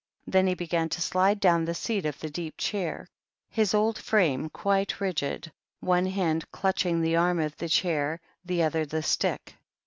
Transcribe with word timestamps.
Then 0.25 0.47
he 0.47 0.55
began 0.55 0.89
to 0.89 0.99
slide 0.99 1.39
down 1.39 1.63
the 1.63 1.75
seat 1.75 2.07
of 2.07 2.17
the 2.19 2.31
deep 2.31 2.57
chair, 2.57 3.07
his 3.51 3.75
old 3.75 3.99
frame 3.99 4.49
quite 4.49 4.99
rigid, 4.99 5.51
one 5.79 6.07
hand 6.07 6.49
clutching 6.51 7.01
the 7.01 7.17
arm 7.17 7.39
of 7.39 7.55
the 7.57 7.69
chair, 7.69 8.19
the 8.43 8.63
other 8.63 8.83
the 8.83 9.03
stick. 9.03 9.55